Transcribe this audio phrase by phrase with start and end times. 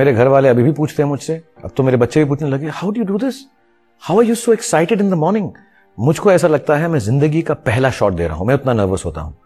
[0.00, 2.68] मेरे घर वाले अभी भी पूछते हैं मुझसे। अब तो मेरे बच्चे भी पूछने लगे
[2.68, 3.40] how do do this
[4.02, 5.50] how are you so excited in the morning
[5.98, 9.04] मुझको ऐसा लगता है मैं ज़िंदगी का पहला शॉट दे रहा हूँ, मैं उतना नर्वस
[9.04, 9.36] होता हूँ।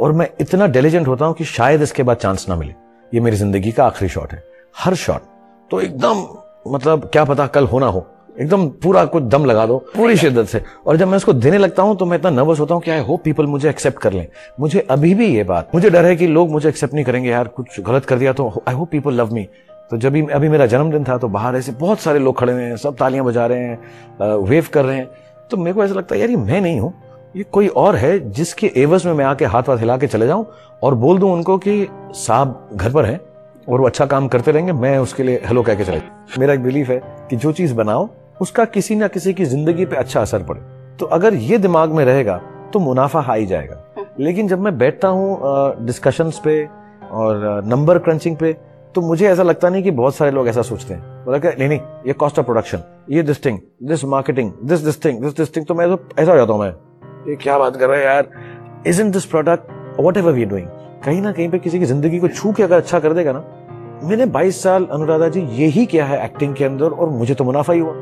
[0.00, 2.74] और मैं इतना डेलीजेंट होता हूँ कि शायद इसके बाद चांस ना मिले।
[3.12, 4.42] ये मेरी ज़िंदगी का आखिरी शॉट है।
[4.76, 5.22] हर शॉट
[5.70, 6.26] तो एकदम
[6.66, 8.06] मतलब क्या पता कल होना हो।
[8.40, 11.82] एकदम पूरा कुछ दम लगा दो, पूरी शिद्दत से। और जब मैं उसको देने लगता
[11.82, 14.26] हूँ तो मैं इतना नर्वस होता हूँ कि आई होप पीपल मुझे एक्सेप्ट कर लें।
[14.60, 17.48] मुझे अभी भी ये बात, मुझे डर है कि लोग मुझे एक्सेप्ट नहीं करेंगे, यार,
[17.48, 19.48] कुछ गलत कर दिया तो I hope people love me
[19.92, 22.62] तो जब भी अभी मेरा जन्मदिन था तो बाहर ऐसे बहुत सारे लोग खड़े हुए
[22.62, 25.08] हैं सब तालियाँ बजा रहे हैं वेव कर रहे हैं।
[25.50, 26.92] तो मेरे को ऐसा लगता है यार ये मैं नहीं हूँ।
[27.36, 30.46] ये कोई और है जिसके एवज में मैं आके हाथ वाथ हिला के चले जाऊँ
[30.82, 33.20] और बोल दूँ उनको कि साहब घर पर है
[33.68, 36.00] और वो अच्छा काम करते रहेंगे मैं उसके लिए हेलो कह के चले
[36.38, 38.08] मेरा एक बिलीफ है कि जो चीज़ बनाओ
[38.40, 40.60] उसका किसी ना किसी की ज़िंदगी पे अच्छा असर पड़े।
[40.98, 42.40] तो अगर ये दिमाग में रहेगा
[42.72, 43.82] तो मुनाफा हाई जाएगा।
[44.20, 45.40] लेकिन जब मैं बैठता हूँ
[45.86, 46.62] डिस्कशंस पे
[47.12, 48.56] और नंबर क्रंचिंग पे
[48.94, 51.80] तो मुझे ऐसा लगता नहीं कि बहुत सारे लोग ऐसा सोचते हैं। बोला नहीं नहीं,
[52.06, 55.66] ये कॉस्ट ऑफ़ प्रोडक्शन ये this thing this marketing this this thing this this thing
[55.66, 56.70] तो मैं तो ऐसा हो जाता हूँ मैं।
[57.28, 58.28] ये क्या बात कर रहा हैं यार?
[58.86, 60.66] Is in this product whatever we doing
[61.04, 63.44] कहीं ना कहीं पे किसी की ज़िंदगी को छू के अगर अच्छा कर देगा ना,
[64.02, 67.72] मैंने 22 साल अनुराधा जी यही किया है एक्टिंग के अंदर और मुझे तो मुनाफा
[67.72, 67.92] ही हुआ।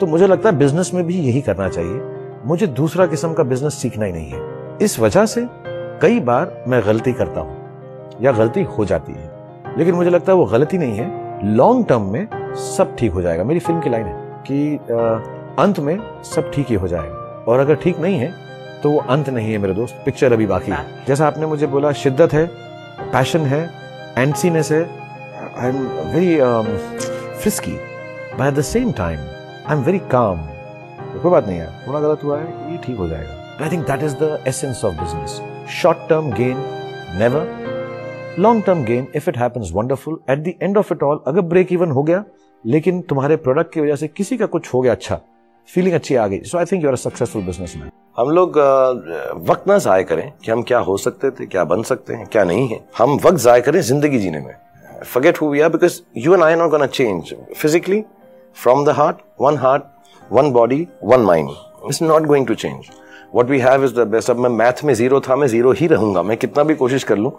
[0.00, 2.00] तो मुझे लगता है बिज़नेस में भी यही करना चाहिए।
[2.44, 5.46] मुझे दूसरा किस्म का बिज़नेस सीखना ही नहीं है। इस वजह से
[6.02, 9.41] कई बार मैं गलती करता हूँ या गलती हो जाती है।
[9.78, 12.26] लेकिन मुझे लगता है वो गलती नहीं है। लॉन्ग टर्म में
[12.76, 14.14] सब ठीक हो जाएगा। मेरी फ़िल्म की लाइन है
[14.46, 18.30] कि आ, अंत में सब ठीक ही हो जाएगा। और अगर ठीक नहीं है
[18.82, 21.92] तो वो अंत नहीं है मेरे दोस्त। पिक्चर अभी बाकी है। जैसा आपने मुझे बोला
[22.02, 22.46] शिद्दत है
[23.12, 23.62] पैशन है
[24.18, 24.82] एंसीनेस है
[25.58, 25.76] I am
[26.14, 26.36] very
[27.40, 29.18] frisky but at the same time
[29.66, 30.46] I am very calm
[31.12, 34.02] कोई बात नहीं है थोड़ा गलत हुआ है ये ठीक हो जाएगा। I think that
[34.02, 35.40] is the essence of business
[35.80, 36.64] short term gain
[37.18, 37.61] never
[38.38, 41.72] long term gain if it happens wonderful at the end of it all अगर ब्रेक
[41.72, 42.24] इवन हो गया
[42.64, 45.20] लेकिन तुम्हारे प्रोडक्ट की वजह से किसी का कुछ हो गया अच्छा
[45.68, 47.42] फीलिंग अच्छी आ गई so I think you are successful
[47.76, 48.58] businessman हम लोग
[49.50, 52.44] वक्त ना जाय करें कि हम क्या हो सकते थे क्या बन सकते हैं क्या
[52.44, 54.54] नहीं है हम वक्त जाय करें ज़िंदगी जीने में
[55.42, 58.04] we are because you and I are not going to change physically
[58.56, 59.86] from the heart, one heart,
[60.30, 61.50] one body, one mind.
[61.84, 62.90] It's not going to change.
[63.34, 66.36] What we have is the मैं math में zero था मैं zero ही रहूँगा। मैं
[66.36, 67.32] कितना भी कोशिश कर लूँ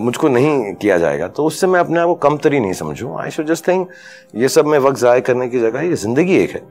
[0.00, 3.30] मुझको नहीं किया जाएगा। तो उससे मैं अपने आप को कम तरी नहीं समझू। आई
[3.30, 3.88] शुड जस्ट थिंक
[4.36, 6.62] ये सब मैं वक्त ज़ाय करने की जगह ये ज़िंदगी एक है।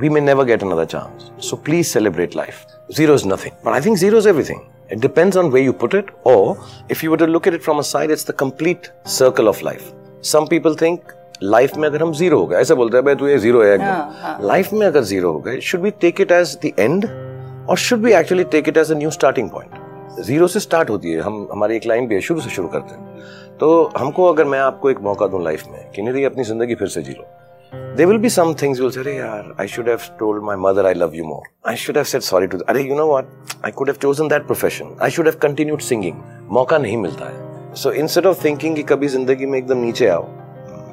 [0.00, 2.54] We may never get another chance so please celebrate life
[2.96, 4.60] zero is nothing but I think zero is everything
[4.92, 6.56] it depends on way you put it और
[6.90, 9.92] if you would it from a side it's the complete circle of life
[10.24, 11.12] some people think
[11.42, 13.76] life में अगर हम zero हो गए ऐसे बोलते हैं भाई तू ये ज़ीरो है
[13.76, 17.06] लाइफ हाँ, हाँ। में अगर ज़ीरो हो गए should be take it as the end
[17.68, 21.12] और should be actually take it as a new starting point zero से स्टार्ट होती
[21.12, 24.44] है। हम, हमारी एक लाइन भी है शुरू से शुरू करते हैं। तो हमको अगर
[24.44, 27.24] मैं आपको एक मौका दूँ लाइफ में, कि नहीं अपनी ज़िंदगी फिर से जी लो।
[27.96, 30.94] They will be some things will अरे यार I should have told my mother I
[30.94, 33.28] love you more I should have said sorry to अरे you know what
[33.64, 37.74] I could have chosen that profession I should have continued singing मौका नहीं मिलता है।
[37.74, 40.26] सो instead of thinking कि कभी ज़िंदगी में एकदम नीचे आओ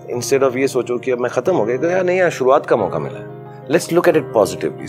[0.10, 2.76] इनस्टेड ऑफ़ ये सोचो कि अब मैं खत्म हो गया यार, नहीं यार, शुरुआत का
[2.76, 4.88] मौका मिला है। Let's look at it positively